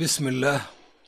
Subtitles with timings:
[0.00, 0.60] بسم الله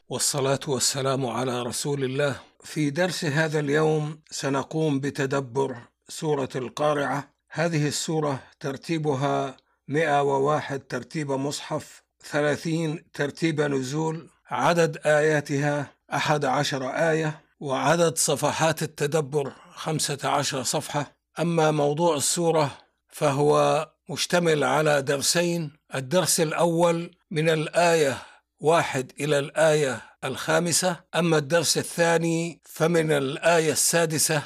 [0.08, 2.36] والصلاة والسلام على رسول الله.
[2.64, 5.76] في درس هذا اليوم سنقوم بتدبر
[6.08, 7.28] سورة القارعة.
[7.50, 9.56] هذه السورة ترتيبها
[9.88, 21.16] 101 ترتيب مصحف، 30 ترتيب نزول، عدد آياتها 11 آية، وعدد صفحات التدبر 15 صفحة.
[21.40, 22.70] أما موضوع السورة
[23.08, 28.31] فهو مشتمل على درسين، الدرس الأول من الآية
[28.62, 30.96] واحد إلى الآية الخامسة.
[31.14, 34.42] أما الدرس الثاني فمن الآية السادسة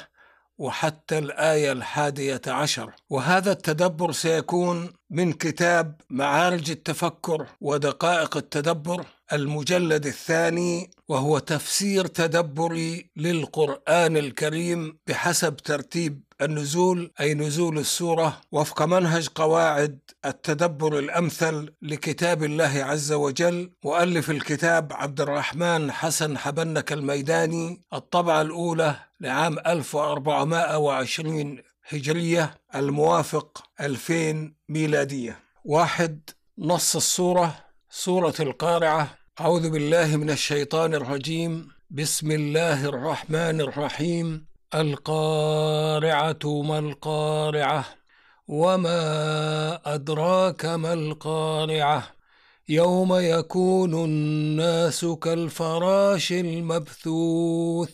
[0.57, 2.91] وحتى الآية الحادية عشر.
[3.09, 14.17] وهذا التدبر سيكون من كتاب معارج التفكر ودقائق التدبر المجلد الثاني وهو تفسير تدبري للقرآن
[14.17, 23.11] الكريم بحسب ترتيب النزول أي نزول السورة وفق منهج قواعد التدبر الأمثل لكتاب الله عز
[23.11, 23.71] وجل.
[23.83, 27.81] مؤلف الكتاب عبد الرحمن حسن حبنك الميداني.
[27.93, 31.57] الطبعة الأولى لعام 1420
[31.89, 35.39] هجرية الموافق 2000 ميلادية.
[35.65, 36.29] واحد
[36.59, 37.55] نص السورة
[37.89, 39.17] سورة القارعة.
[39.41, 41.67] أعوذ بالله من الشيطان الرجيم.
[41.89, 44.45] بسم الله الرحمن الرحيم.
[44.75, 47.85] القارعة ما القارعة؟
[48.47, 48.99] وما
[49.95, 52.03] أدراك ما القارعة؟
[52.69, 57.93] يوم يكون الناس كالفراش المبثوث.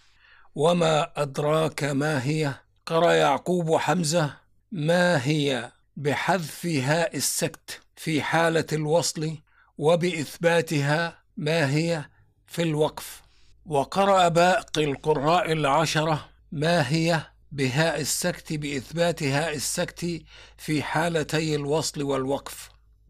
[0.55, 2.53] وما ادراك ما هي؟
[2.85, 4.33] قرا يعقوب حمزه
[4.71, 9.37] ما هي بحذف هاء السكت في حاله الوصل
[9.77, 12.05] وباثباتها ما هي
[12.47, 13.21] في الوقف؟
[13.65, 20.21] وقرأ باقي القراء العشرة ما هي بهاء السكت بإثبات هاء السكت
[20.57, 22.69] في حالتي الوصل والوقف؟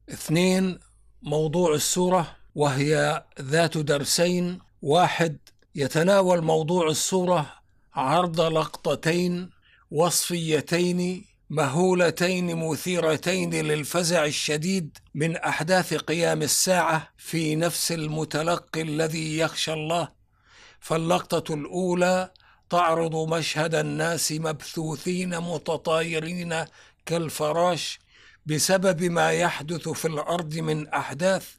[0.09, 0.79] اثنين
[1.21, 5.37] موضوع السورة وهي ذات درسين واحد
[5.75, 7.53] يتناول موضوع السورة
[7.95, 9.49] عرض لقطتين
[9.91, 20.09] وصفيتين مهولتين مثيرتين للفزع الشديد من أحداث قيام الساعة في نفس المتلقي الذي يخشى الله.
[20.79, 22.31] فاللقطة الأولى
[22.69, 26.65] تعرض مشهد الناس مبثوثين متطايرين
[27.05, 27.99] كالفراش
[28.45, 31.49] بسبب ما يحدث في الأرض من أحداث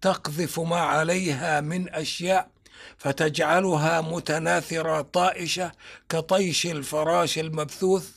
[0.00, 2.50] تقذف ما عليها من أشياء
[2.98, 5.72] فتجعلها متناثرة طائشة
[6.08, 8.08] كطيش الفراش المبثوث.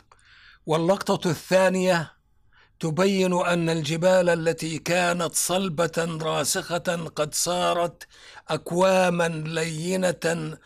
[0.65, 2.13] واللقطة الثانية
[2.79, 8.07] تبين أن الجبال التي كانت صلبة راسخة قد صارت
[8.49, 10.57] أكواما لينة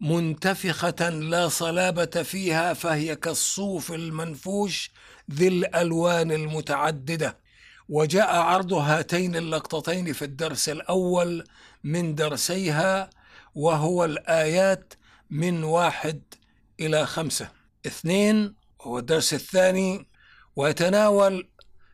[0.00, 4.90] منتفخة لا صلابة فيها فهي كالصوف المنفوش
[5.32, 7.38] ذي الألوان المتعددة.
[7.88, 11.44] وجاء عرض هاتين اللقطتين في الدرس الأول
[11.84, 13.10] من درسيها
[13.56, 14.94] وهو الآيات
[15.30, 16.22] من واحد
[16.80, 17.48] إلى خمسة.
[17.86, 20.06] اثنين وهو الدرس الثاني
[20.56, 21.48] ويتناول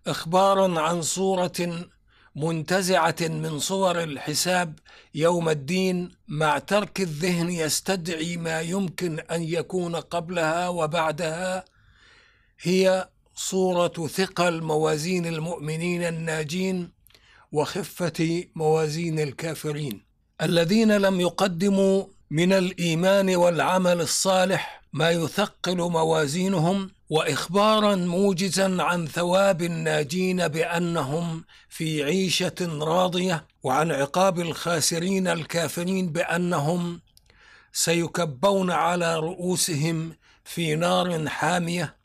[0.07, 1.89] إخبارا عن صورة
[2.37, 4.79] منتزعة من صور الحساب
[5.15, 11.65] يوم الدين مع ترك الذهن يستدعي ما يمكن أن يكون قبلها وبعدها.
[12.61, 16.93] هي صورة ثقل موازين المؤمنين الناجين
[17.53, 20.12] وخفة موازين الكافرين.
[20.43, 30.49] الذين لم يقدموا من الإيمان والعمل الصالح ما يثقل موازينهم واخبارا موجزا عن ثواب الناجين
[30.49, 37.01] بأنهم في عيشة راضية وعن عقاب الخاسرين الكافرين بأنهم
[37.73, 41.97] سيكبون على رؤوسهم في نار حامية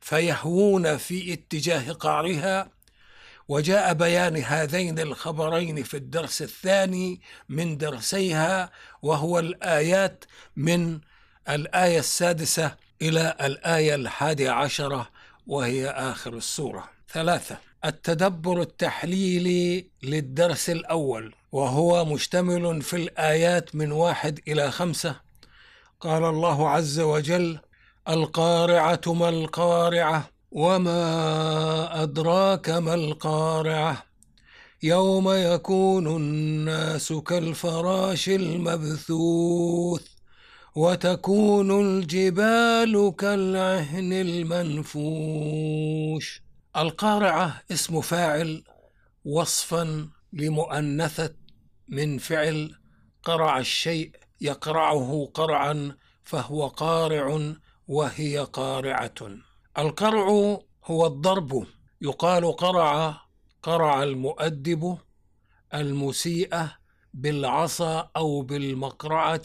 [0.00, 2.73] فيهوون في اتجاه قعرها
[3.48, 8.70] وجاء بيان هذين الخبرين في الدرس الثاني من درسيها
[9.02, 10.24] وهو الآيات
[10.56, 11.00] من
[11.48, 15.08] الآية السادسة إلى الآية الحادية عشرة
[15.46, 16.88] وهي آخر السورة.
[17.08, 25.16] ثلاثة التدبر التحليلي للدرس الأول وهو مشتمل في الآيات من واحد إلى خمسة.
[26.00, 27.58] قال الله عز وجل
[28.08, 34.06] القارعة ما القارعة؟ وما أدراك ما القارعة
[34.82, 40.06] يوم يكون الناس كالفراش المبثوث
[40.76, 45.62] وتكون الجبال كالعهن المنفوش
[46.76, 48.64] القارعة اسم فاعل
[49.24, 51.34] وصفا لمؤنثة
[51.88, 52.74] من فعل
[53.22, 54.10] قرع الشيء
[54.40, 57.52] يقرعه قرعا فهو قارع
[57.88, 59.53] وهي قارعة.
[59.78, 61.66] القرع هو الضرب.
[62.00, 63.20] يقال قرع
[63.62, 64.98] قرع المؤدب
[65.74, 66.72] المسيئة
[67.14, 69.42] بالعصا أو بالمقرعة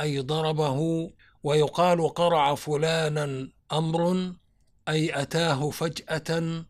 [0.00, 1.10] أي ضربه.
[1.42, 4.32] ويقال قرع فلانا أمر
[4.88, 6.64] أي أتاه فجأة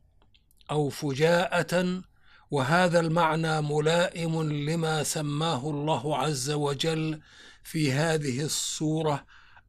[0.71, 2.03] أو فجاءة.
[2.51, 7.21] وهذا المعنى ملائم لما سماه الله عز وجل
[7.65, 9.27] في هذه الصورة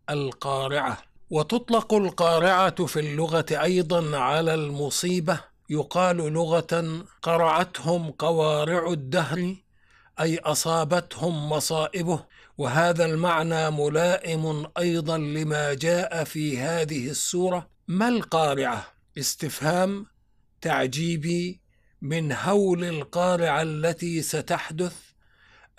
[0.09, 1.10] القارعة.
[1.31, 5.39] وتطلق القارعة في اللغة أيضا على المصيبة
[5.69, 9.55] يقال لغة قرعتهم قوارع الدهر
[10.19, 12.25] أي أصابتهم مصائبه
[12.57, 18.87] وهذا المعنى ملائم أيضا لما جاء في هذه السورة ما القارعة؟
[19.17, 20.05] استفهام
[20.61, 21.61] تعجيبي
[22.01, 24.95] من هول القارعة التي ستحدث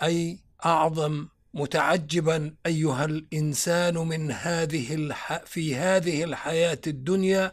[0.03, 5.43] أي أعظم متعجبا أيها الإنسان من هذه الح...
[5.45, 7.51] في هذه الحياة الدنيا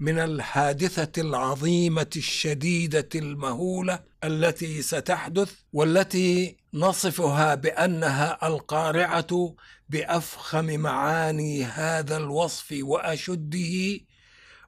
[0.00, 9.54] من الحادثة العظيمة الشديدة المهولة التي ستحدث والتي نصفها بأنها القارعة
[9.88, 14.00] بأفخم معاني هذا الوصف وأشده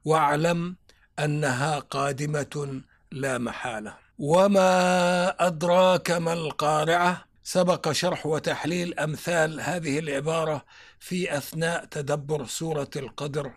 [0.05, 0.76] واعلم
[1.19, 2.82] أنها قادمة
[3.12, 3.94] لا محالة.
[4.19, 10.64] وما أدراك ما القارعة؟ سبق شرح وتحليل أمثال هذه العبارة
[10.99, 13.52] في أثناء تدبر سورة القدر.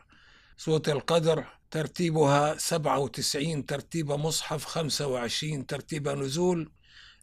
[0.57, 6.71] سورة القدر ترتيبها 97 ترتيب مصحف 25 ترتيب نزول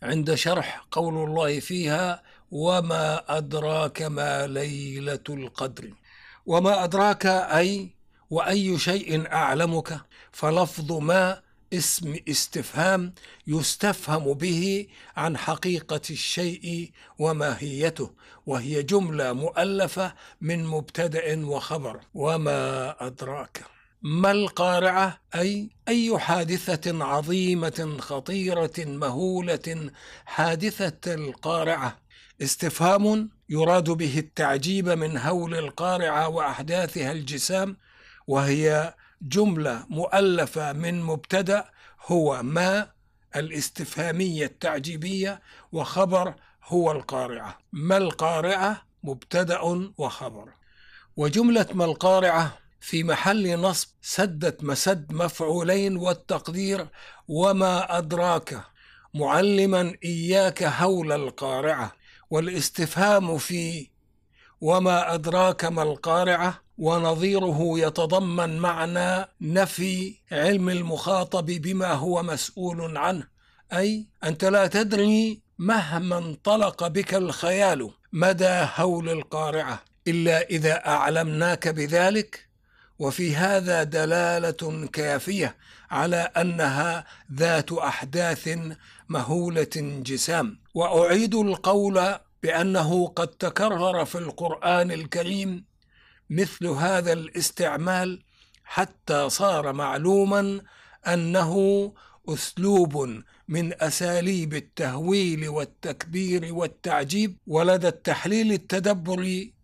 [0.02, 5.94] عند شرح قول الله فيها وما أدراك ما ليلة القدر
[6.46, 7.90] وما أدراك أي
[8.30, 10.00] وأي شيء أعلمك
[10.32, 11.42] فلفظ ما
[11.74, 13.14] اسم استفهام
[13.46, 14.86] يستفهم به
[15.16, 18.10] عن حقيقة الشيء وماهيته
[18.46, 22.00] وهي جملة مؤلفة من مبتدأ وخبر.
[22.14, 23.64] وما أدراك
[24.02, 29.90] ما القارعة؟ أي أي حادثة عظيمة خطيرة مهولة
[30.24, 31.98] حادثة القارعة؟
[32.42, 37.76] استفهام يراد به التعجيب من هول القارعة وأحداثها الجسام
[38.26, 41.64] وهي جملة مؤلفة من مبتدأ
[42.06, 42.90] هو ما
[43.36, 45.40] الاستفهامية التعجيبية
[45.72, 46.34] وخبر
[46.64, 47.58] هو القارعة.
[47.72, 49.60] ما القارعة؟ مبتدأ
[49.98, 50.52] وخبر.
[51.16, 56.88] وجملة ما القارعة؟ في محل نصب سدت مسد مفعولين والتقدير
[57.28, 58.64] وما أدراك.
[59.14, 61.92] معلما إياك هول القارعة
[62.30, 63.90] والاستفهام في
[64.60, 66.63] وما أدراك ما القارعة.
[66.78, 73.26] ونظيره يتضمن معنى نفي علم المخاطب بما هو مسؤول عنه.
[73.72, 82.48] أي أنت لا تدري مهما انطلق بك الخيال مدى هول القارعة إلا إذا أعلمناك بذلك.
[82.98, 85.56] وفي هذا دلالة كافية
[85.90, 87.04] على أنها
[87.34, 88.58] ذات أحداث
[89.08, 95.64] مهولة جسام وأعيد القول بأنه قد تكرر في القرآن الكريم
[96.30, 98.22] مثل هذا الاستعمال
[98.64, 100.60] حتى صار معلوما
[101.06, 101.92] أنه
[102.28, 109.54] أسلوب من أساليب التهويل والتكبير والتعجيب ولدى التحليل التدبري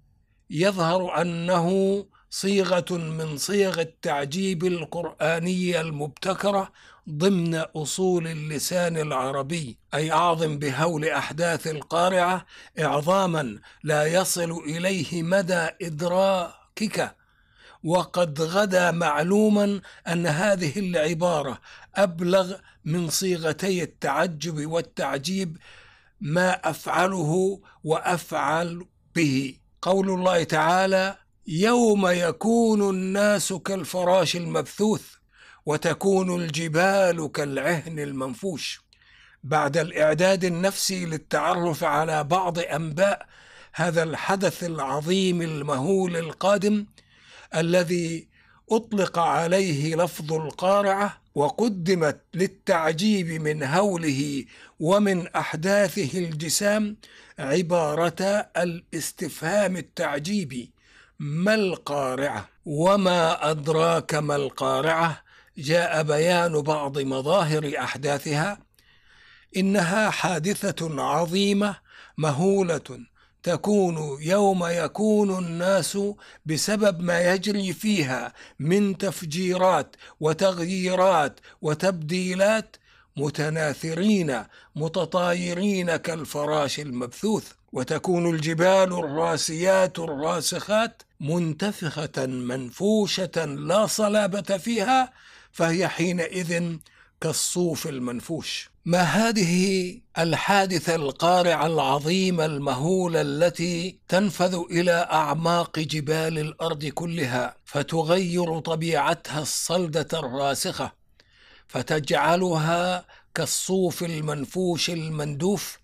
[0.51, 6.73] يظهر أنه صيغة من صيغ التعجيب القرانيه المبتكرة
[7.09, 12.47] ضمن أصول اللسان العربي أي أعظم بهول أحداث القارعة
[12.79, 17.17] إعظاما لا يصل إليه مدى إدراكك.
[17.85, 21.61] وقد غدا معلوما أن هذه العبارة
[21.95, 22.55] أبلغ
[22.85, 25.57] من صيغتي التعجب والتعجيب
[26.21, 29.55] ما أفعله وأفعل به.
[29.83, 31.17] قول الله تعالى
[31.47, 35.20] يوم يكون الناس كالفراش المبثوث.
[35.71, 38.83] وتكون الجبال كالعهن المنفوش.
[39.45, 43.27] بعد الإعداد النفسي للتعرف على بعض أنباء
[43.73, 46.87] هذا الحدث العظيم المهول القادم
[47.55, 48.29] الذي
[48.71, 54.45] أطلق عليه لفظ القارعة وقدمت للتعجيب من هوله
[54.81, 56.97] ومن أحداثه الجسام
[57.39, 58.23] عبارة
[58.57, 60.71] الاستفهام التعجيبي
[61.19, 68.59] ما القارعة؟ وما أدراك ما القارعة؟ جاء بيان بعض مظاهر أحداثها
[69.57, 71.77] إنها حادثة عظيمة
[72.19, 73.01] مهولة
[73.43, 75.99] تكون يوم يكون الناس
[76.47, 82.77] بسبب ما يجري فيها من تفجيرات وتغييرات وتبديلات
[83.17, 84.43] متناثرين
[84.77, 95.13] متطايرين كالفراش المبثوث وتكون الجبال الراسيات الراسخات منتفخة منفوشة لا صلابة فيها
[95.53, 96.77] فهي حينئذ
[97.21, 98.71] كالصوف المنفوش.
[98.85, 109.43] ما هذه الحادثة القارعة العظيمة المهولة التي تنفذ إلى أعماق جبال الأرض كلها فتغير طبيعتها
[109.43, 110.93] الصلدة الراسخة
[111.69, 113.05] فتجعلها
[113.35, 115.79] كالصوف المنفوش المندوف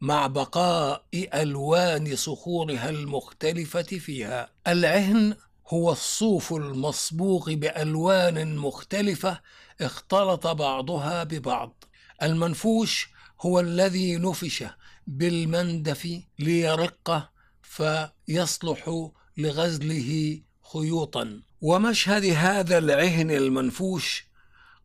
[0.00, 4.50] مع بقاء ألوان صخورها المختلفة فيها.
[4.66, 5.36] العهن
[5.70, 9.40] هو الصوف المصبوغ بألوان مختلفة
[9.80, 11.84] اختلط بعضها ببعض.
[12.22, 13.10] المنفوش
[13.40, 14.64] هو الذي نفش
[15.06, 16.08] بالمندف
[16.38, 17.30] ليرق
[17.62, 20.40] فيصلح لغزله
[20.72, 21.42] خيوطا.
[21.60, 24.30] ومشهد هذا العهن المنفوش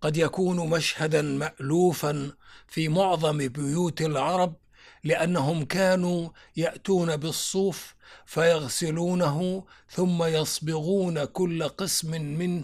[0.02, 2.32] قد يكون مشهدا مالوفا
[2.68, 4.56] في معظم بيوت العرب
[5.06, 7.96] لأنهم كانوا يأتون بالصوف
[8.26, 12.64] فيغسلونه ثم يصبغون كل قسم منه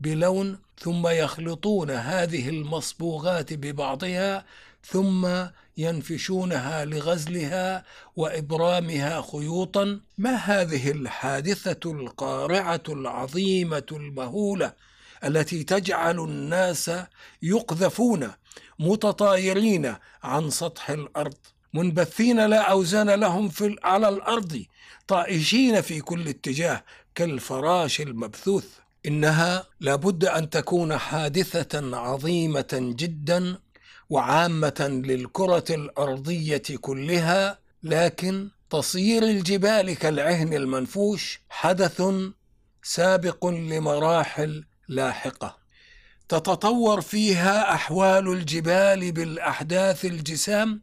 [0.00, 4.44] بلون ثم يخلطون هذه المصبوغات ببعضها
[4.84, 5.28] ثم
[5.76, 7.84] ينفشونها لغزلها
[8.16, 10.00] وإبرامها خيوطا.
[10.18, 14.72] ما هذه الحادثة القارعة العظيمة المهولة
[15.24, 16.90] التي تجعل الناس
[17.42, 18.30] يقذفون
[18.78, 21.36] متطايرين عن سطح الأرض؟
[21.74, 24.64] منبثين لا أوزان لهم في على الأرض
[25.08, 28.66] طائشين في كل اتجاه كالفراش المبثوث.
[29.06, 33.58] إنها لابد أن تكون حادثة عظيمة جدا
[34.10, 42.02] وعامة للكرة الأرضية كلها لكن تصير الجبال كالعهن المنفوش حدث
[42.82, 45.56] سابق لمراحل لاحقة.
[46.28, 50.82] تتطور فيها أحوال الجبال بالأحداث الجسام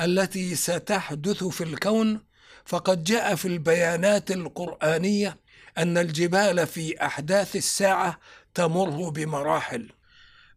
[0.00, 2.20] التي ستحدث في الكون
[2.64, 5.36] فقد جاء في البيانات القرآنية
[5.78, 8.20] أن الجبال في أحداث الساعة
[8.54, 9.92] تمر بمراحل.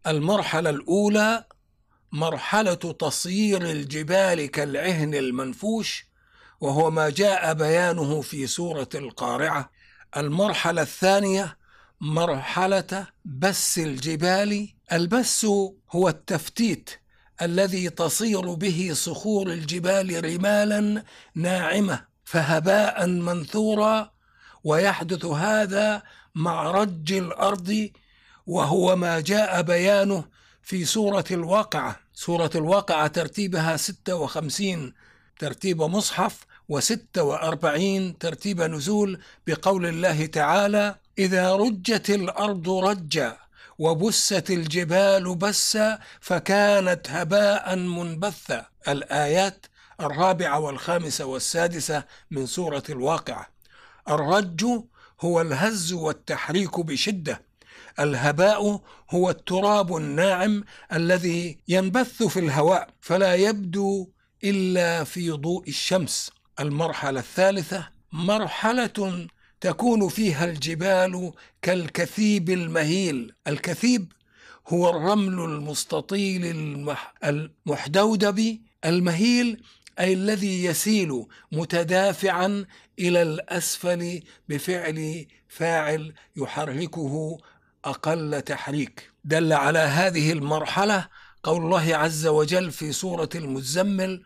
[0.06, 1.44] المرحلة الأولى
[2.12, 6.06] مرحلة تصيير الجبال كالعهن المنفوش
[6.60, 9.70] وهو ما جاء بيانه في سورة القارعة.
[10.16, 11.58] المرحلة الثانية
[12.00, 14.74] مرحلة بس الجبال.
[14.92, 15.44] البس
[15.90, 16.90] هو التفتيت
[17.42, 21.02] الذي تصير به صخور الجبال رمالا
[21.34, 24.10] ناعمة فهباء منثورا
[24.64, 26.02] ويحدث هذا
[26.34, 27.90] مع رج الأرض
[28.46, 30.24] وهو ما جاء بيانه
[30.62, 32.00] في سورة الواقعة.
[32.14, 34.92] سورة الواقعة ترتيبها 56
[35.38, 43.43] ترتيب مصحف و46 ترتيب نزول بقول الله تعالى إذا رجت الأرض رجا
[43.78, 48.66] وبست الجبال بسا فكانت هباء منبثا.
[48.88, 49.66] الآيات
[50.00, 53.48] الرابعة والخامسة والسادسة من سورة الواقعة.
[54.08, 54.64] الرج
[55.20, 57.42] هو الهز والتحريك بشدة.
[58.00, 64.10] الهباء هو التراب الناعم الذي ينبث في الهواء فلا يبدو
[64.44, 66.30] إلا في ضوء الشمس.
[66.60, 69.26] المرحلة الثالثة مرحلة
[69.64, 73.34] تكون فيها الجبال كالكثيب المهيل.
[73.46, 74.12] الكثيب
[74.68, 76.44] هو الرمل المستطيل
[77.24, 79.62] المحدودب المهيل
[80.00, 82.64] أي الذي يسيل متدافعا
[82.98, 87.38] إلى الأسفل بفعل فاعل يحركه
[87.84, 89.10] أقل تحريك.
[89.24, 91.08] دل على هذه المرحلة
[91.42, 94.24] قول الله عز وجل في سورة المزمل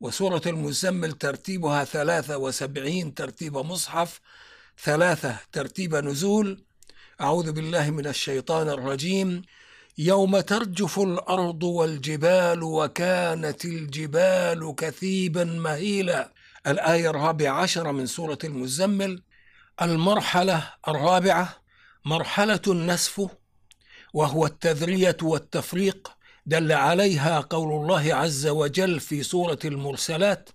[0.00, 4.20] وسورة المزمل ترتيبها ثلاثة وسبعين ترتيب مصحف
[4.82, 6.64] ثلاثة ترتيب نزول.
[7.20, 9.42] أعوذ بالله من الشيطان الرجيم.
[9.98, 16.32] يوم ترجف الأرض والجبال وكانت الجبال كثيبا مهيلا.
[16.66, 19.22] الآية الرابعة عشره من سورة المزمل.
[19.82, 21.62] المرحلة الرابعة
[22.04, 23.26] مرحلة النسف
[24.14, 26.08] وهو التذرية والتفريق.
[26.46, 30.48] دل عليها قول الله عز وجل في سورة المرسلات.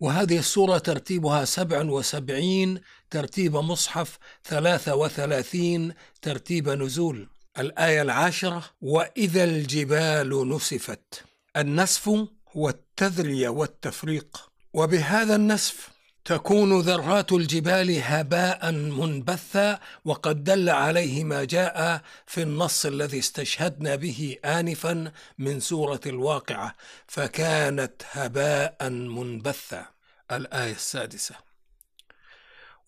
[0.00, 7.28] وهذه السورة ترتيبها سبع وسبعين ترتيب مصحف ثلاثة وثلاثين ترتيب نزول.
[7.58, 11.24] الآية العاشرة وإذا الجبال نسفت.
[11.56, 12.08] النسف
[12.56, 14.50] هو التذرية والتفريق.
[14.74, 15.88] وبهذا النسف
[16.24, 24.36] تكون ذرات الجبال هباء منبثا وقد دل عليه ما جاء في النص الذي استشهدنا به
[24.44, 26.74] آنفا من سورة الواقعة.
[27.06, 29.86] فكانت هباء منبثا.
[30.32, 31.34] الآية السادسة.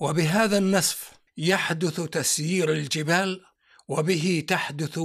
[0.00, 3.40] وبهذا النسف يحدث تسيير الجبال
[3.88, 5.00] وبه تحدث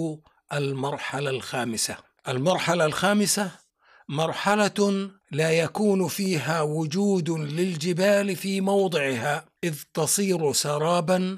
[0.54, 1.98] المرحلة الخامسة.
[2.28, 3.52] المرحلة الخامسة
[4.10, 11.38] مرحلة لا يكون فيها وجود للجبال في موضعها إذ تصير سرابا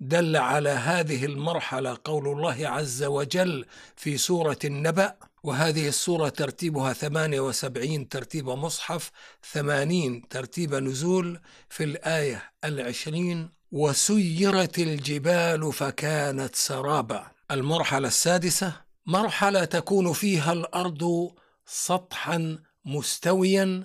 [0.00, 8.08] دل على هذه المرحلة قول الله عز وجل في سورة النبأ وهذه السورة ترتيبها 78
[8.08, 9.10] ترتيب مصحف
[9.52, 17.26] 80 ترتيب نزول في الآية العشرين وسيرت الجبال فكانت سرابا.
[17.50, 18.72] المرحلة السادسة
[19.06, 21.32] مرحلة تكون فيها الأرض
[21.66, 23.84] سطحا مستويا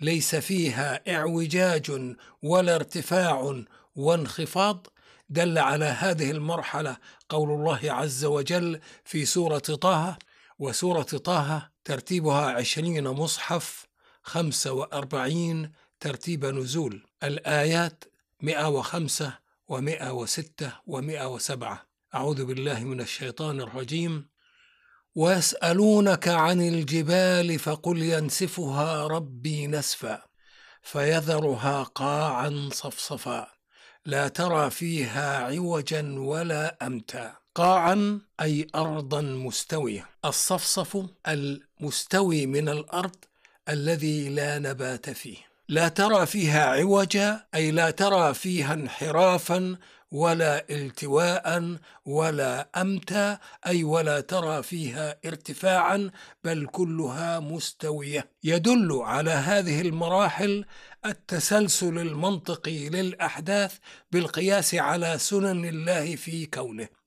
[0.00, 3.62] ليس فيها اعوجاج ولا ارتفاع
[3.96, 4.86] وانخفاض.
[5.30, 6.96] دل على هذه المرحلة
[7.28, 10.18] قول الله عز وجل في سورة طه
[10.58, 13.86] وسورة طه ترتيبها عشرين مصحف
[14.22, 17.06] خمسة وأربعين ترتيب نزول.
[17.22, 18.04] الآيات
[18.42, 19.38] مئة وخمسة
[19.68, 21.88] ومئة وستة ومئة وسبعة.
[22.14, 24.28] أعوذ بالله من الشيطان الرجيم.
[25.14, 30.22] ويسالونك عن الجبال فقل ينسفها ربي نسفا
[30.82, 33.48] فيذرها قاعا صفصفا
[34.06, 37.37] لا ترى فيها عوجا ولا أمتا.
[37.58, 40.08] قاعا أي ارضا مستوية.
[40.24, 43.16] الصفصف المستوي من الأرض
[43.68, 45.36] الذي لا نبات فيه.
[45.68, 49.76] لا ترى فيها عوجا أي لا ترى فيها انحرافا
[50.10, 56.10] ولا التواء ولا أمتا أي ولا ترى فيها ارتفاعا
[56.44, 58.30] بل كلها مستوية.
[58.44, 60.64] يدل على هذه المراحل
[61.06, 63.76] التسلسل المنطقي للأحداث
[64.12, 66.97] بالقياس على سنن الله في كونه.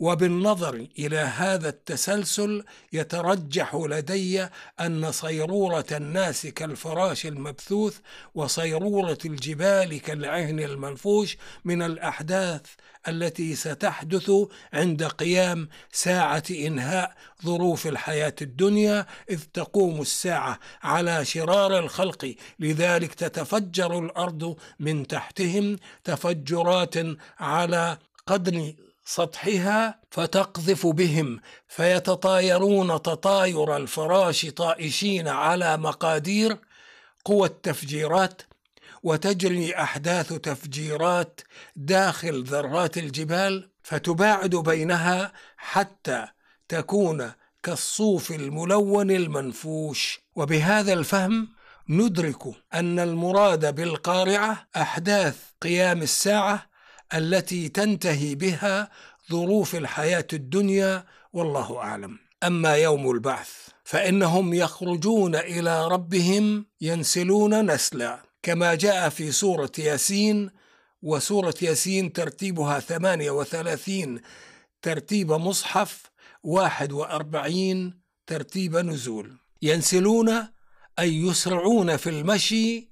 [0.00, 4.46] وبالنظر إلى هذا التسلسل يترجح لدي
[4.80, 7.98] أن صيرورة الناس كالفراش المبثوث
[8.34, 12.62] وصيرورة الجبال كالعهن المنفوش من الأحداث
[13.08, 14.30] التي ستحدث
[14.72, 22.34] عند قيام ساعة إنهاء ظروف الحياة الدنيا إذ تقوم الساعة على شرار الخلق.
[22.58, 26.94] لذلك تتفجر الأرض من تحتهم تفجرات
[27.38, 28.72] على قدر
[29.08, 36.56] سطحها فتقذف بهم فيتطايرون تطاير الفراش طائشين على مقادير
[37.24, 38.42] قوى التفجيرات
[39.02, 41.40] وتجري أحداث تفجيرات
[41.76, 46.26] داخل ذرات الجبال فتباعد بينها حتى
[46.68, 50.20] تكون كالصوف الملون المنفوش.
[50.36, 51.48] وبهذا الفهم
[51.88, 52.42] ندرك
[52.74, 56.67] أن المراد بالقارعة أحداث قيام الساعة
[57.14, 58.90] التي تنتهي بها
[59.30, 62.18] ظروف الحياة الدنيا والله أعلم.
[62.44, 63.50] أما يوم البعث
[63.84, 70.50] فإنهم يخرجون إلى ربهم ينسلون نسلا كما جاء في سورة ياسين
[71.02, 74.20] وسورة ياسين ترتيبها 38
[74.82, 76.02] ترتيب مصحف
[76.42, 79.36] 41 ترتيب نزول.
[79.62, 80.48] ينسلون
[80.98, 82.88] أي يسرعون في المشي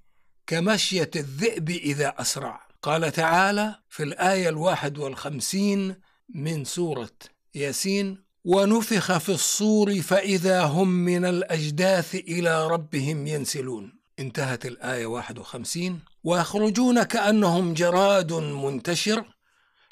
[0.47, 2.66] كمشية الذئب إذا أسرع.
[2.87, 5.97] قال تعالى في الآية الواحد والخمسين
[6.29, 7.11] من سورة
[7.55, 17.03] ياسين ونفخ في الصور فإذا هم من الأجداث إلى ربهم ينسلون انتهت الآية 51 ويخرجون
[17.03, 19.25] كأنهم جراد منتشر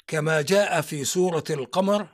[0.07, 2.07] كما جاء في سورة القمر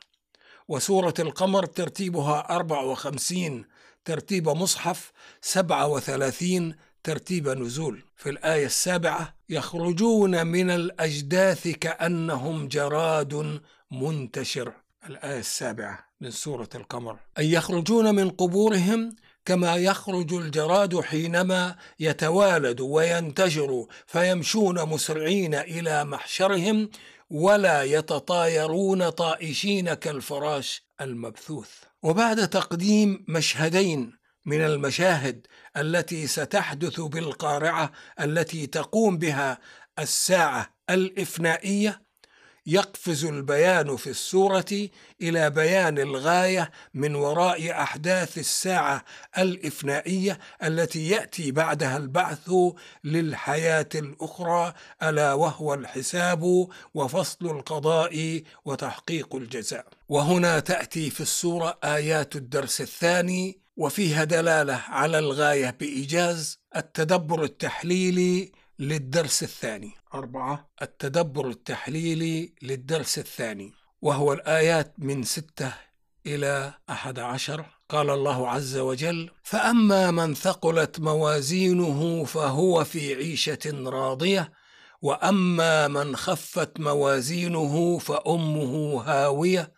[0.67, 3.65] وسورة القمر ترتيبها 54
[4.05, 8.03] ترتيب مصحف 37 ترتيب نزول.
[8.15, 13.61] في الآية السابعة يخرجون من الأجداث كأنهم جراد
[13.91, 14.73] منتشر.
[15.09, 17.17] الآية السابعة من سورة القمر.
[17.37, 26.89] أي يخرجون من قبورهم كما يخرج الجراد حينما يتوالد وينتشر فيمشون مسرعين إلى محشرهم
[27.29, 31.69] ولا يتطايرون طائشين كالفراش المبثوث.
[32.03, 39.59] وبعد تقديم مشهدين من المشاهد التي ستحدث بالقارعة التي تقوم بها
[39.99, 42.11] الساعة الإفنائية.
[42.65, 44.89] يقفز البيان في السوره
[45.21, 49.05] إلى بيان الغاية من وراء أحداث الساعة
[49.37, 52.51] الإفنائية التي يأتي بعدها البعث
[53.03, 54.73] للحياة الأخرى
[55.03, 59.87] ألا وهو الحساب وفصل القضاء وتحقيق الجزاء.
[60.09, 69.43] وهنا تأتي في السوره آيات الدرس الثاني وفيها دلالة على الغاية بإيجاز التدبر التحليلي للدرس
[69.43, 69.91] الثاني.
[70.13, 75.73] أربعة التدبر التحليلي للدرس الثاني وهو الآيات من ستة
[76.25, 77.65] إلى أحد عشر.
[77.91, 84.51] قال الله عز وجل فأما من ثقلت موازينه فهو في عيشة راضية
[85.01, 89.73] وأما من خفت موازينه فأمه هاوية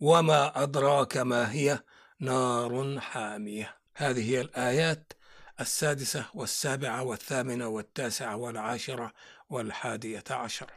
[0.00, 1.78] وما أدراك ما هي؟
[2.20, 3.76] نار حامية.
[3.94, 5.12] هذه هي الآيات
[5.60, 9.12] السادسة والسابعة والثامنة والتاسعة والعاشرة
[9.50, 10.70] والحادية عشر.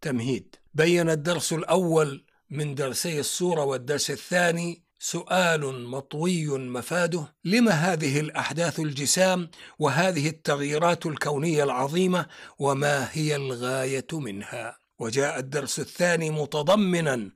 [0.00, 0.56] تمهيد.
[0.74, 9.50] بين الدرس الأول من درسي السورة والدرس الثاني سؤال مطوي مفاده لما هذه الأحداث الجسام
[9.78, 12.26] وهذه التغييرات الكونية العظيمة
[12.58, 17.30] وما هي الغاية منها؟ وجاء الدرس الثاني متضمنا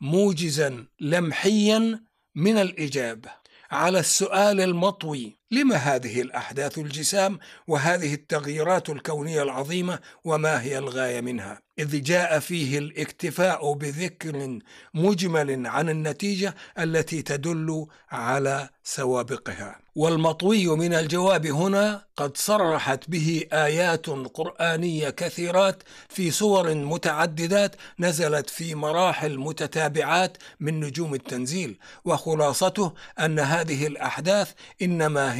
[0.00, 2.00] موجزا لمحيا
[2.34, 3.30] من الإجابة
[3.70, 5.39] على السؤال المطوي.
[5.50, 12.78] لما هذه الأحداث الجسام وهذه التغييرات الكونية العظيمة وما هي الغاية منها؟ إذ جاء فيه
[12.78, 14.58] الاكتفاء بذكر
[14.94, 19.80] مجمل عن النتيجة التي تدل على سوابقها.
[19.94, 28.74] والمطوي من الجواب هنا قد صرحت به آيات قرآنية كثيرات في صور متعددات نزلت في
[28.74, 35.39] مراحل متتابعات من نجوم التنزيل وخلاصته أن هذه الأحداث إنما هي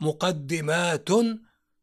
[0.00, 1.08] مقدمات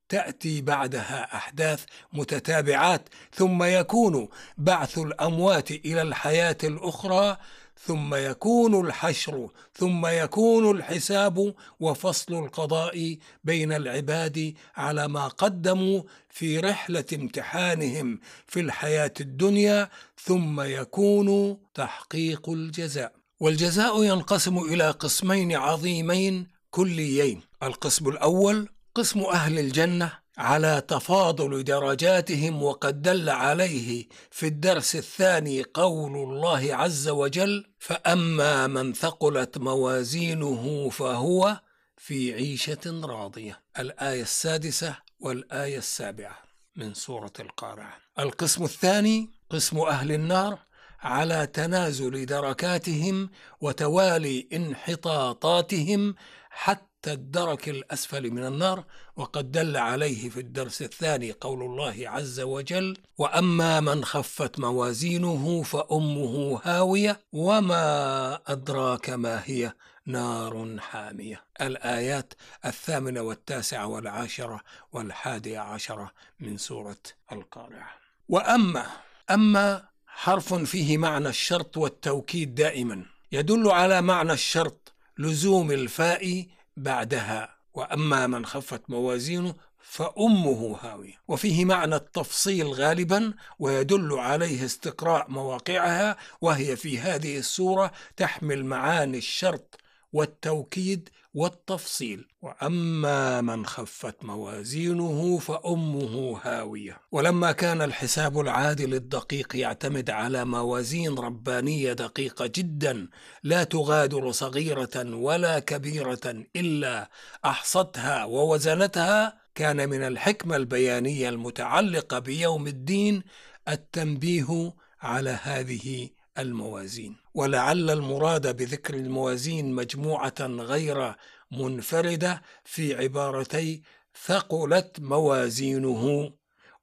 [0.10, 7.38] تأتي بعدها أحداث متتابعات ثم يكون بعث الأموات إلى الحياة الأخرى
[7.86, 17.06] ثم يكون الحشر ثم يكون الحساب وفصل القضاء بين العباد على ما قدموا في رحلة
[17.14, 19.90] امتحانهم في الحياة الدنيا
[20.24, 23.14] ثم يكون تحقيق الجزاء.
[23.40, 27.42] والجزاء ينقسم إلى قسمين عظيمين كليين.
[27.64, 36.16] القسم الأول قسم أهل الجنة على تفاضل درجاتهم وقد دل عليه في الدرس الثاني قول
[36.16, 41.62] الله عز وجل فأما من ثقلت موازينه فهو
[41.98, 43.62] في عيشة راضية.
[43.80, 46.38] الآية السادسة والآية السابعة
[46.76, 47.98] من سورة القارعة.
[48.20, 50.60] القسم الثاني قسم أهل النار
[51.06, 53.30] على تنازل دركاتهم
[53.62, 56.16] وتوالي انحطاطاتهم
[56.58, 58.84] حتى الدرك الأسفل من النار
[59.16, 66.62] وقد دل عليه في الدرس الثاني قول الله عز وجل وأما من خفت موازينه فأمه
[66.64, 69.74] هاوية وما أدراك ما هي
[70.06, 71.44] نار حامية.
[71.62, 72.34] الآيات
[72.66, 77.94] الثامنة والتاسعة والعاشرة والحادية عشرة من سورة القارعة.
[78.30, 78.88] وأما
[79.30, 86.46] أما حرف فيه معنى الشرط والتوكيد دائما يدل على معنى الشرط لزوم الفاء
[86.78, 91.14] بعدها وأما من خفت موازينه فأمه هاوية.
[91.28, 99.80] وفيه معنى التفصيل غالبا ويدل عليه استقراء مواقعها وهي في هذه السوره تحمل معاني الشرط
[100.16, 102.28] والتوكيد والتفصيل.
[102.42, 107.02] وأما من خفت موازينه فأمه هاوية.
[107.12, 113.08] ولما كان الحساب العادل الدقيق يعتمد على موازين ربانية دقيقة جدا
[113.44, 117.10] لا تغادر صغيرة ولا كبيرة إلا
[117.46, 123.24] أحصتها ووزنتها كان من الحكمة البيانية المتعلقة بيوم الدين
[123.68, 127.16] التنبيه على هذه الموازين.
[127.34, 131.16] ولعل المراد بذكر الموازين مجموعة غير
[131.52, 133.82] منفردة في عبارتي
[134.26, 136.34] ثقلت موازينه.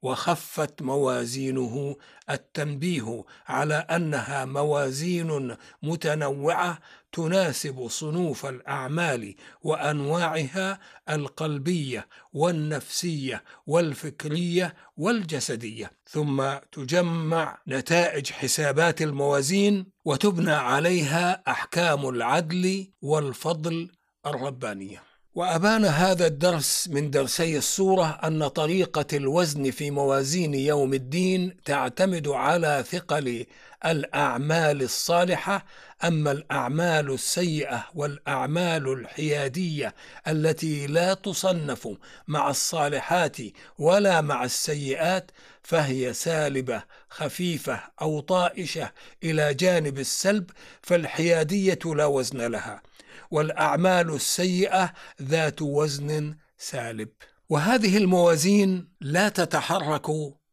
[0.03, 1.95] وخفت موازينه
[2.29, 6.79] التنبيه على أنها موازين متنوعة
[7.11, 15.91] تناسب صنوف الأعمال وأنواعها القلبية والنفسية والفكرية والجسدية.
[16.09, 23.91] ثم تجمع نتائج حسابات الموازين وتبنى عليها أحكام العدل والفضل
[24.25, 25.12] الربانية.
[25.35, 32.83] وأبان هذا الدرس من درسي السورة أن طريقة الوزن في موازين يوم الدين تعتمد على
[32.91, 33.45] ثقل
[33.85, 35.65] الأعمال الصالحة
[36.03, 39.95] أما الأعمال السيئة والأعمال الحيادية
[40.27, 41.87] التي لا تصنف
[42.27, 43.37] مع الصالحات
[43.79, 45.31] ولا مع السيئات
[45.63, 48.91] فهي سالبة خفيفة أو طائشة
[49.23, 50.49] إلى جانب السلب
[50.81, 52.92] فالحيادية لا وزن لها.
[53.33, 57.09] والأعمال السيئة ذات وزن سالب.
[57.49, 60.07] وهذه الموازين لا تتحرك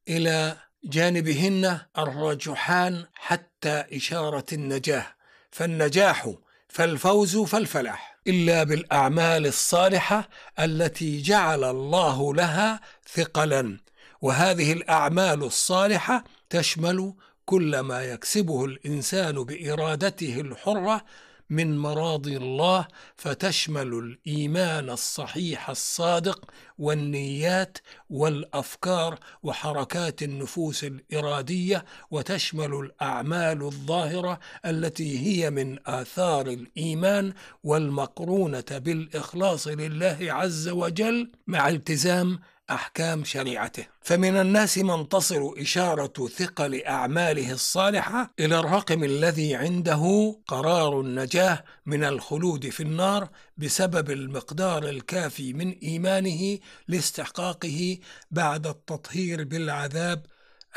[0.09, 5.07] إلى جانبهن الرجحان حتى إشارة النجاه
[5.51, 6.31] فالنجاح
[6.69, 8.21] فالفوز فالفلاح.
[8.27, 12.81] إلا بالأعمال الصالحة التي جعل الله لها
[13.15, 13.81] ثقلا.
[14.21, 17.15] وهذه الأعمال الصالحة تشمل
[17.45, 21.05] كل ما يكسبه الإنسان بإرادته الحرة
[21.51, 22.87] من مراضي الله
[23.17, 26.45] فتشمل الإيمان الصحيح الصادق
[26.79, 27.79] والنيات
[28.11, 37.33] والأفكار وحركات النفوس الإرادية وتشمل الأعمال الظاهرة التي هي من آثار الإيمان
[37.65, 42.39] والمقرونة بالإخلاص لله عز وجل مع التزام
[42.71, 43.87] أحكام شريعته.
[44.03, 52.05] فمن الناس من تصل إشارة ثقل أعماله الصالحة إلى الرقم الذي عنده قرار النجاة من
[52.05, 57.99] الخلود في النار بسبب المقدار الكافي من إيمانه لاستحقاقه
[58.31, 60.27] بعد التطهير بالعذاب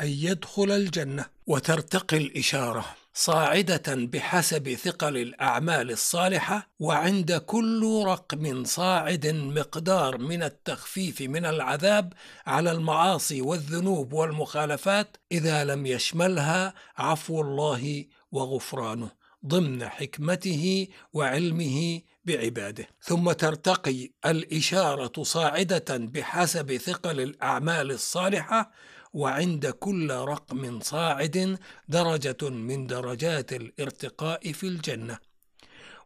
[0.00, 1.24] أن يدخل الجنة.
[1.46, 3.03] وترتقي الإشارة.
[3.16, 12.12] صاعدة بحسب ثقل الأعمال الصالحة وعند كل رقم صاعد مقدار من التخفيف من العذاب
[12.46, 19.10] على المعاصي والذنوب والمخالفات إذا لم يشملها عفو الله وغفرانه
[19.46, 22.88] ضمن حكمته وعلمه بعباده.
[23.00, 28.72] ثم ترتقي الإشارة صاعدة بحسب ثقل الأعمال الصالحة
[29.14, 35.18] وعند كل رقم صاعد درجة من درجات الارتقاء في الجنة.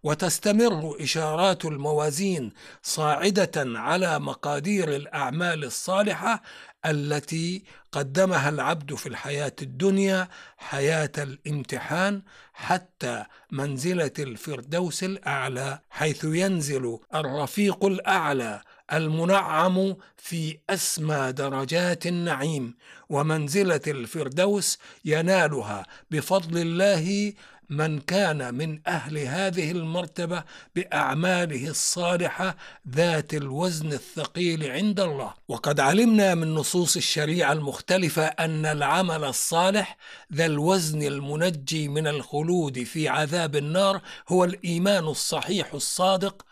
[0.02, 6.42] وتستمر إشارات الموازين صاعدة على مقادير الأعمال الصالحة
[6.86, 17.84] التي قدمها العبد في الحياة الدنيا حياة الامتحان حتى منزلة الفردوس الأعلى حيث ينزل الرفيق
[17.84, 22.74] الأعلى المنعم في أسمى درجات النعيم
[23.08, 27.32] ومنزلة الفردوس ينالها بفضل الله
[27.70, 30.44] من كان من أهل هذه المرتبة
[30.76, 32.56] بأعماله الصالحة
[32.88, 35.34] ذات الوزن الثقيل عند الله.
[35.48, 39.96] وقد علمنا من نصوص الشريعة المختلفة أن العمل الصالح
[40.34, 46.44] ذا الوزن المنجي من الخلود في عذاب النار هو الإيمان الصحيح الصادق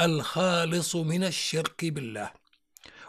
[0.00, 2.30] الخالص من الشرك بالله.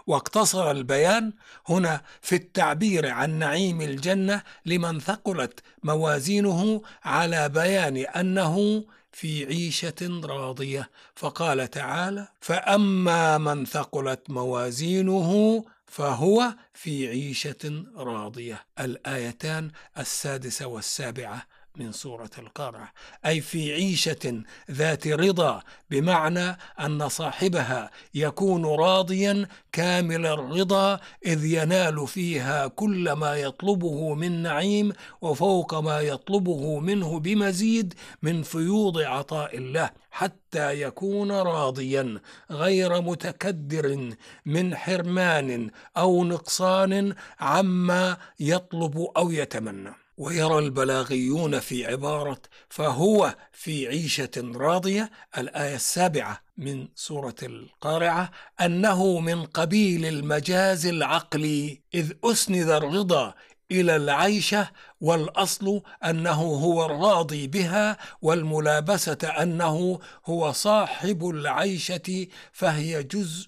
[0.07, 1.33] واقتصر البيان
[1.67, 10.89] هنا في التعبير عن نعيم الجنة لمن ثقلت موازينه على بيان أنه في عيشة راضية.
[11.15, 18.65] فقال تعالى فأما من ثقلت موازينه فهو في عيشة راضية.
[18.79, 22.93] الآيتان السادسة والسابعة من سورة القارعة
[23.25, 32.67] أي في عيشة ذات رضا بمعنى أن صاحبها يكون راضيا كامل الرضا إذ ينال فيها
[32.67, 40.81] كل ما يطلبه من نعيم وفوق ما يطلبه منه بمزيد من فيوض عطاء الله حتى
[40.81, 42.19] يكون راضيا
[42.51, 44.13] غير متكدر
[44.45, 50.02] من حرمان أو نقصان عما يطلب أو يتمنى.
[50.17, 59.45] ويرى البلاغيون في عبارة فهو في عيشة راضية الآية السابعة من سورة القارعة أنه من
[59.45, 63.33] قبيل المجاز العقلي إذ أسند الرضا
[63.71, 64.69] إلى العيشة
[65.01, 73.47] والأصل أنه هو الراضي بها والملابسة أنه هو صاحب العيشة فهي جزء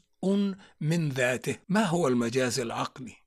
[0.81, 3.24] من ذاته ما هو المجاز العقلي؟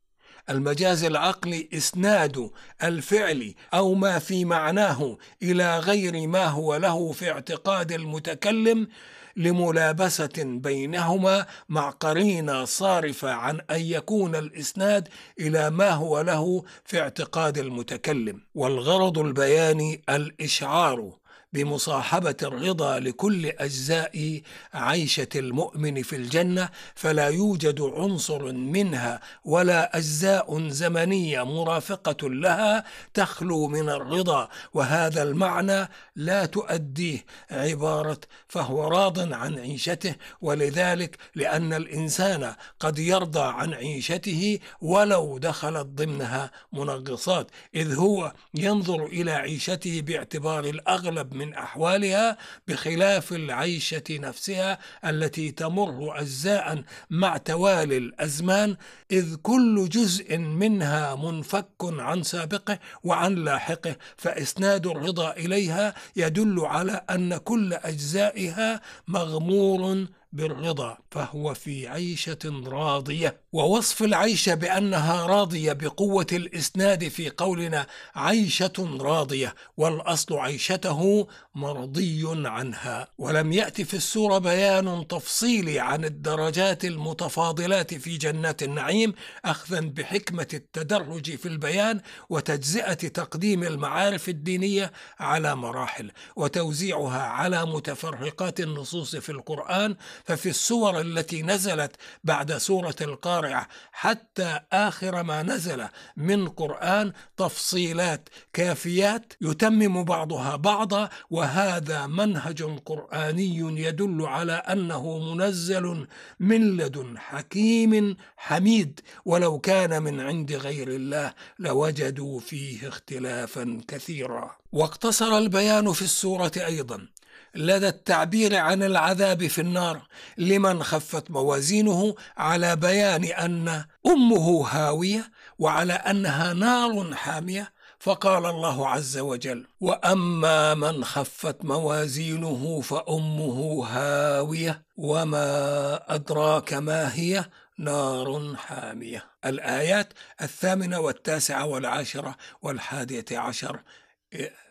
[0.50, 2.50] المجاز العقلي إسناد
[2.82, 8.88] الفعل أو ما في معناه إلى غير ما هو له في اعتقاد المتكلم
[9.36, 15.08] لملابسة بينهما مع قرينة صارفة عن أن يكون الإسناد
[15.40, 18.40] إلى ما هو له في اعتقاد المتكلم.
[18.54, 21.12] والغرض البياني الإشعار.
[21.52, 24.40] بمصاحبة الرضا لكل أجزاء
[24.74, 32.84] عيشة المؤمن في الجنة فلا يوجد عنصر منها ولا أجزاء زمنية مرافقة لها
[33.14, 42.54] تخلو من الرضا وهذا المعنى لا تؤديه عبارة فهو راض عن عيشته ولذلك لأن الإنسان
[42.80, 51.37] قد يرضى عن عيشته ولو دخلت ضمنها منغصات إذ هو ينظر إلى عيشته باعتبار الأغلب
[51.38, 52.36] من أحوالها
[52.68, 58.76] بخلاف العيشة نفسها التي تمر اجزاء مع توالي الأزمان
[59.10, 67.36] إذ كل جزء منها منفك عن سابقه وعن لاحقه فإسناد الرضا إليها يدل على أن
[67.36, 70.98] كل أجزائها مغمور بالرضا.
[71.10, 80.38] فهو في عيشة راضية ووصف العيشة بأنها راضية بقوة الإسناد في قولنا عيشة راضية والأصل
[80.38, 83.08] عيشته مرضي عنها.
[83.18, 91.36] ولم يأتي في السورة بيان تفصيلي عن الدرجات المتفاضلات في جنات النعيم أخذا بحكمة التدرج
[91.36, 99.96] في البيان وتجزئة تقديم المعارف الدينية على مراحل وتوزيعها على متفرقات النصوص في القرآن.
[100.24, 105.84] ففي السور التي نزلت بعد سورة القارعة حتى آخر ما نزل
[106.16, 116.06] من قرآن تفصيلات كافيات يتمم بعضها بعضا وهذا منهج قرآني يدل على أنه منزل
[116.40, 119.00] من لدن حكيم حميد.
[119.24, 124.56] ولو كان من عند غير الله لوجدوا فيه اختلافا كثيرا.
[124.72, 127.08] واقتصر البيان في السورة أيضا.
[127.54, 130.02] لدى التعبير عن العذاب في النار
[130.38, 139.18] لمن خفت موازينه على بيان أن أمه هاوية وعلى أنها نار حامية فقال الله عز
[139.18, 147.44] وجل وأما من خفت موازينه فأمه هاوية وما أدراك ما هي؟
[147.78, 149.24] نار حامية.
[149.44, 153.80] الآيات الثامنة والتاسعة والعاشرة والحادية عشر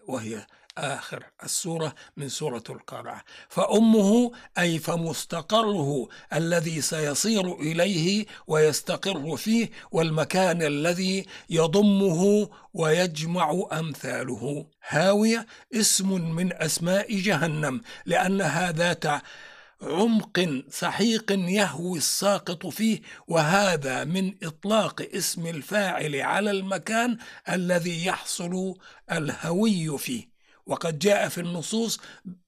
[0.08, 10.62] وهي آخر السورة من سورة القارعة فأمه أي فمستقره الذي سيصير إليه ويستقر فيه والمكان
[10.62, 14.66] الذي يضمه ويجمع أمثاله.
[14.88, 19.06] هاوية اسم من أسماء جهنم لأنها ذات
[19.82, 27.18] عمق سحيق يهوي الساقط فيه وهذا من إطلاق اسم الفاعل على المكان
[27.50, 28.76] الذي يحصل
[29.12, 30.37] الهوي فيه.
[30.68, 32.00] وقد جاء في النصوص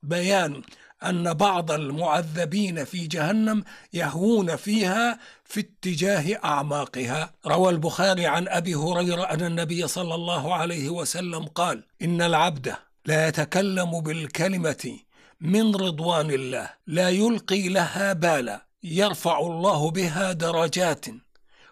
[0.04, 0.62] بيان
[1.04, 7.34] أن بعض المعذبين في جهنم يهوون فيها في اتجاه أعماقها.
[7.48, 13.28] روى البخاري عن أبي هريرة أن النبي صلى الله عليه وسلم قال إن العبد لا
[13.28, 15.00] يتكلم بالكلمة
[15.42, 21.06] من رضوان الله لا يلقي لها بالا يرفع الله بها درجات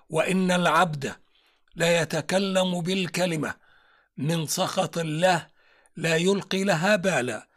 [0.09, 1.15] وإن العبد
[1.75, 3.53] لا يتكلم بالكلمة
[4.17, 5.47] من سخط الله
[5.97, 7.47] لا يلقي لها بالا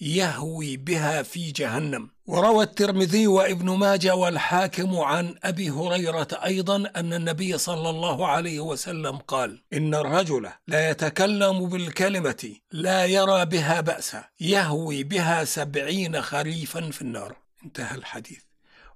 [0.00, 2.10] يهوي بها في جهنم.
[2.26, 9.16] وروى الترمذي وابن ماجه والحاكم عن أبي هريرة أيضا أن النبي صلى الله عليه وسلم
[9.16, 17.02] قال إن الرجل لا يتكلم بالكلمة لا يرى بها بأسا يهوي بها سبعين خريفا في
[17.02, 17.36] النار.
[17.64, 18.40] انتهى الحديث.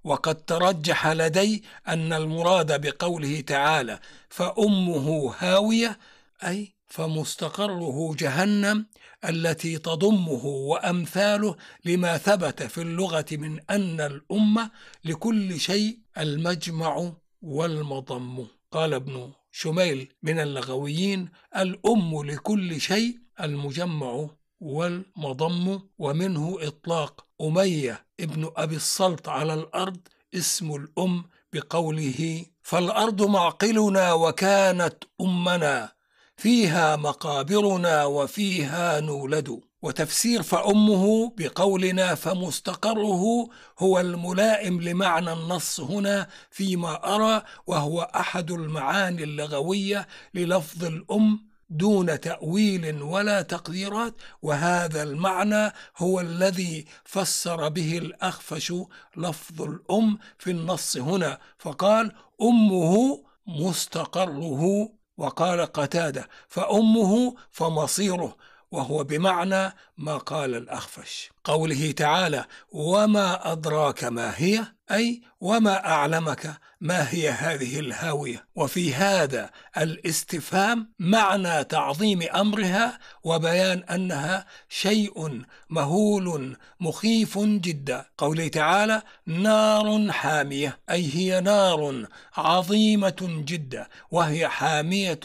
[0.05, 5.99] وقد ترجح لدي أن المراد بقوله تعالى فأمه هاوية
[6.45, 8.87] أي فمستقره جهنم
[9.29, 14.71] التي تضمه وأمثاله لما ثبت في اللغة من أن الأمة
[15.05, 18.47] لكل شيء المجمع والمضم.
[18.73, 24.29] قال ابن شميل من اللغويين الأم لكل شيء المجمع
[24.61, 30.01] والمضم ومنه إطلاق أمية ابن أبي السلط على الأرض
[30.35, 36.00] اسم الأم بقوله فالأرض معقلنا وكانت أمنا.
[36.41, 39.61] فيها مقابرنا وفيها نولد.
[39.83, 43.49] وتفسير فأمه بقولنا فمستقره
[43.79, 53.03] هو الملائم لمعنى النص هنا فيما أرى وهو أحد المعاني اللغوية للفظ الأم دون تأويل
[53.03, 54.15] ولا تقديرات.
[54.43, 58.73] وهذا المعنى هو الذي فسر به الأخفش
[59.17, 61.39] لفظ الأم في النص هنا.
[61.59, 65.00] فقال أمه مستقره.
[65.21, 68.37] وقال قتادة فأمه فمصيره
[68.71, 71.31] وهو بمعنى ما قال الأخفش.
[71.45, 79.51] قوله تعالى وما ادراك ما هي؟ أي وما اعلمك ما هي هذه الهاويه؟ وفي هذا
[79.79, 88.07] الاستفهام معنى تعظيم أمرها وبيان أنها شيء مهول مخيف جدا.
[88.19, 95.21] قوله تعالى نار حامية أي هي نار عظيمة جدا وهي حامية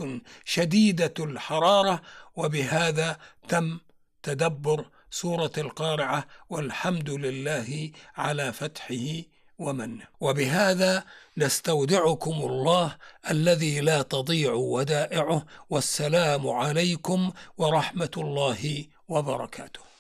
[0.46, 2.02] شديدة الحرارة
[2.36, 3.80] وبهذا تم
[4.24, 4.86] تدبر
[5.22, 9.24] سورة القارعة والحمد لله على فتحه
[9.60, 11.04] ومنه وبهذا
[11.38, 12.96] نستودعكم الله
[13.30, 19.95] الذي لا تضيع ودائعه والسلام عليكم ورحمة الله وبركاته.